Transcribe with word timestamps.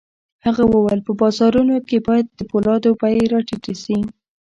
هغه 0.45 0.63
وویل 0.67 1.01
په 1.07 1.11
بازارونو 1.21 1.75
کې 1.87 1.97
باید 2.07 2.25
د 2.33 2.39
پولادو 2.49 2.91
بيې 3.01 3.25
را 3.31 3.39
ټیټې 3.47 3.73
شي 3.83 3.99